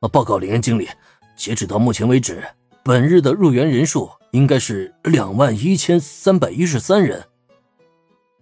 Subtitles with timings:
[0.00, 0.88] 啊，报告林恩经理，
[1.36, 2.44] 截止到目前为止，
[2.84, 7.24] 本日的入园人数应该是两万一千三百一十三人。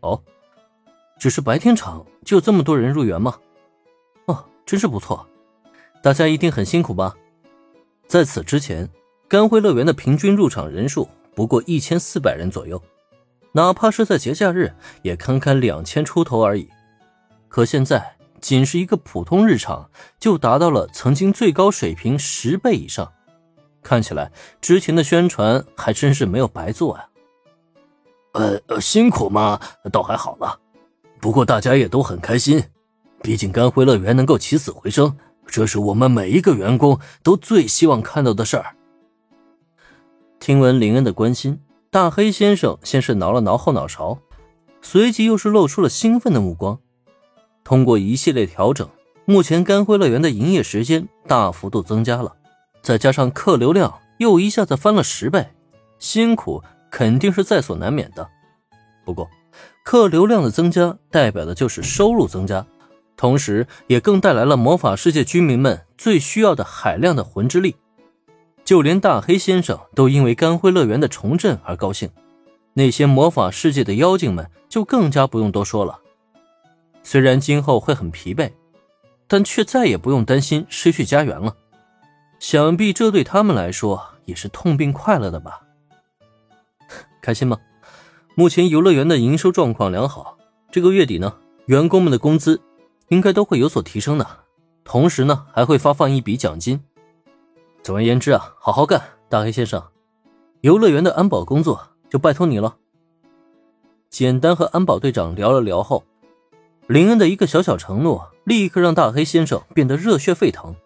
[0.01, 0.21] 哦，
[1.19, 3.39] 只是白天场就这么多人入园吗？
[4.27, 5.25] 哦，真是不错，
[6.03, 7.15] 大家一定很辛苦吧？
[8.09, 8.91] 在此之前，
[9.29, 12.83] 甘辉乐园的平均入场人数不过一千四百人左右，
[13.53, 16.69] 哪怕是在节假日，也堪堪两千出头而已。
[17.49, 23.13] 可现在，仅是一个普通日常，就达到了曾经最高水平十倍以上。
[23.83, 27.07] 看起来之前的宣传还真是没有白做呀。
[28.33, 29.61] 呃呃，辛苦嘛，
[29.93, 30.59] 倒还好了。
[31.21, 32.63] 不过大家也都很开心，
[33.23, 35.17] 毕竟甘辉乐园能够起死回生，
[35.47, 38.75] 这是我们每一个员工都最希望看到的事儿。
[40.41, 44.19] 听闻林恩的关心，大黑先生先是挠了挠后脑勺，
[44.83, 46.81] 随即又是露出了兴奋的目光。
[47.65, 48.87] 通过一系列调整，
[49.25, 52.37] 目前甘辉乐园的营业时间大幅度增加了，
[52.83, 55.49] 再加上客流量又一下子翻了十倍，
[55.99, 58.29] 辛苦肯定是在所难免的。
[59.05, 59.29] 不过，
[59.83, 62.67] 客流量的增加代表的就是收入增加，
[63.17, 67.77] 同时也更带来了魔法世界居民们最需要的海量的魂之力。
[68.65, 72.11] 就连大黑先生都因为甘辉乐园的重振而高兴，
[72.75, 76.01] 那些魔法世界的妖精们就更加不用多说了。
[77.05, 78.51] 虽然今后会很疲惫，
[79.29, 81.55] 但却再也不用担心失去家园了。
[82.41, 85.61] 想必这对他们来说也是痛并快乐的吧？
[87.23, 87.59] 开心吗？
[88.35, 90.37] 目前游乐园的营收状况良好，
[90.73, 92.61] 这个月底呢，员工们的工资
[93.09, 94.27] 应该都会有所提升的。
[94.83, 96.83] 同时呢，还会发放一笔奖金。
[97.83, 99.83] 总而言之啊，好好干，大黑先生，
[100.63, 101.81] 游乐园的安保工作
[102.11, 102.77] 就拜托你了。
[104.11, 106.03] 简单和安保队长聊了聊后。
[106.87, 110.77] 林恩的一个小小承诺，立刻让大黑先生变得热血沸腾。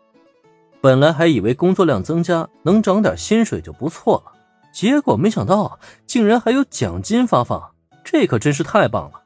[0.80, 4.32] 本来还以为工作量增加能涨点薪水就不错了，
[4.72, 7.72] 结果没想到竟然还有奖金发放，
[8.04, 9.22] 这可真是太棒了！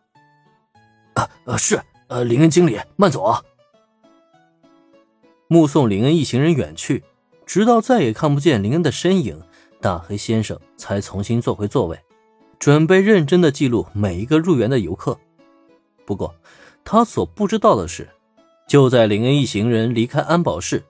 [1.12, 3.42] 啊啊是呃，林恩经理慢走啊！
[5.46, 7.04] 目送林恩一行人远去，
[7.44, 9.42] 直到再也看不见林恩的身影，
[9.78, 12.00] 大黑先生才重新坐回座位，
[12.58, 15.18] 准备认真的记录每一个入园的游客。
[16.06, 16.34] 不过。
[16.84, 18.08] 他所不知道的是，
[18.66, 20.82] 就在林恩一行人离开安保室，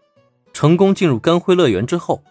[0.53, 2.23] 成功进入甘辉乐园之后，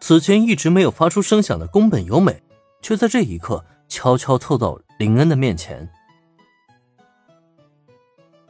[0.00, 2.42] 此前一直没有发出声响的宫本由美，
[2.80, 5.88] 却在这一刻悄悄凑到林恩的面前。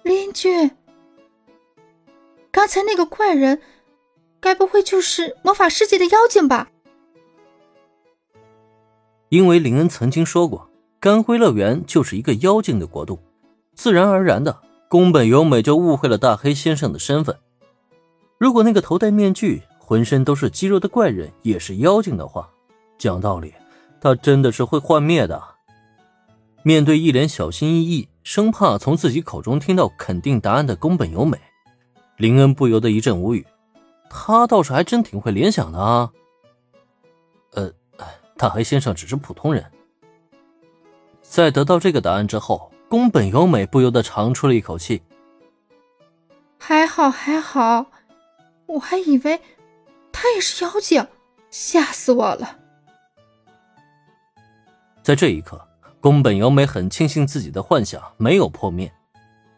[0.03, 0.71] 邻居，
[2.51, 3.61] 刚才那个怪人，
[4.41, 6.71] 该不会就是魔法世界的妖精吧？
[9.29, 13.19] 因为林恩曾经说过，甘辉乐园就是一个妖精的国度。
[13.79, 14.59] 自然而然的，
[14.89, 17.39] 宫本由美就误会了大黑先生的身份。
[18.37, 22.51] 如果那个头戴面具、浑身都是肌肉的怪人也是妖精的话，
[22.99, 23.55] 讲道理，
[24.01, 25.41] 他真的是会幻灭的。
[26.65, 31.39] 面对一脸小心翼翼、生怕从自己口中听到肯定答案的宫本由美，
[32.17, 33.47] 林恩不由得一阵无语。
[34.11, 36.11] 他倒是还真挺会联想的啊。
[37.53, 37.71] 呃，
[38.37, 39.65] 大黑先生只是普通人。
[41.23, 42.73] 在得到这个答案之后。
[42.89, 45.03] 宫本由美不由得长出了一口气。
[46.59, 47.87] 还好还好，
[48.65, 49.39] 我还以为
[50.11, 51.07] 他也是妖精，
[51.51, 52.57] 吓死我了。
[55.03, 55.61] 在这一刻，
[56.01, 58.91] 宫本由美很庆幸自己的幻想没有破灭，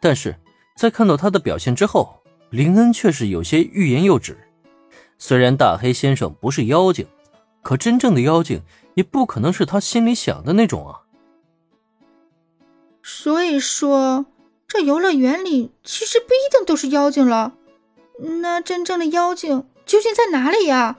[0.01, 0.35] 但是
[0.77, 2.21] 在看到他的表现之后，
[2.51, 4.37] 林恩却是有些欲言又止。
[5.19, 7.07] 虽然大黑先生不是妖精，
[7.63, 8.61] 可真正的妖精
[8.95, 11.00] 也不可能是他心里想的那种啊。
[13.13, 14.25] 所以说，
[14.69, 17.55] 这游乐园里其实不一定都是妖精了。
[18.43, 20.97] 那真正的妖精究竟在哪里呀？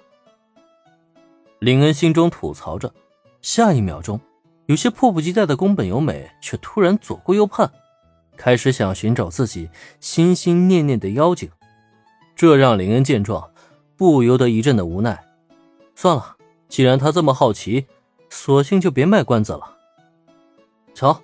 [1.59, 2.93] 林恩心中吐槽着。
[3.41, 4.19] 下一秒钟，
[4.65, 7.71] 有些迫不及待的宫本由美却突然左顾右盼，
[8.35, 9.69] 开始想寻找自己
[10.01, 11.49] 心心念念的妖精。
[12.35, 13.51] 这让林恩见状，
[13.95, 15.23] 不由得一阵的无奈。
[15.95, 16.35] 算了，
[16.67, 17.87] 既然他这么好奇，
[18.29, 19.77] 索性就别卖关子了。
[20.93, 21.21] 瞧。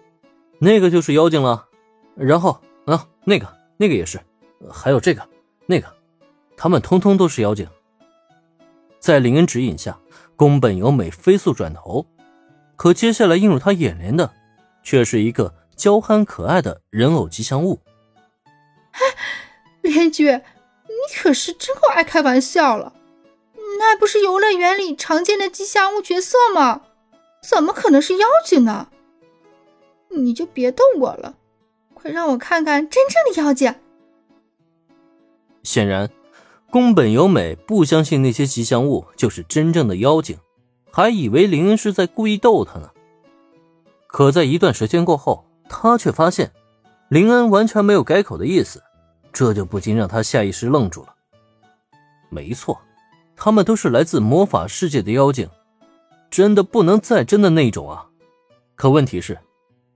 [0.60, 1.68] 那个就是妖精了，
[2.16, 4.20] 然后啊，那个那个也是，
[4.72, 5.28] 还有这个
[5.66, 5.88] 那个，
[6.56, 7.68] 他们通通都是妖精。
[9.00, 10.00] 在林恩指引下，
[10.36, 12.06] 宫本由美飞速转头，
[12.76, 14.34] 可接下来映入他眼帘的，
[14.82, 17.80] 却是一个娇憨可爱的人偶吉祥物。
[19.84, 22.94] 邻居，你可是真够爱开玩笑了，
[23.80, 26.82] 那不是游乐园里常见的吉祥物角色吗？
[27.48, 28.90] 怎么可能是妖精呢？
[30.10, 31.36] 你就别逗我了，
[31.94, 33.74] 快让我看看真正的妖精。
[35.64, 36.10] 显然，
[36.70, 40.38] 宫本由美不相信那些吉祥物就是真正的妖精，
[40.92, 42.92] 还以为林恩是在故意逗她呢。
[44.08, 46.52] 可在一段时间过后，他却发现
[47.10, 48.82] 林恩完全没有改口的意思，
[49.34, 51.14] 这就不禁让他下意识愣住了。
[52.30, 52.80] 没错，
[53.36, 55.50] 他们都是来自魔法世界的妖精，
[56.32, 58.08] 真的不能再真的那种啊！
[58.76, 59.38] 可问题是，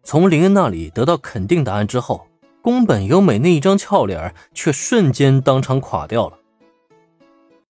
[0.03, 2.27] 从林恩那里得到肯定答案之后，
[2.62, 6.38] 宫本由美那一张俏脸却瞬间当场垮掉了。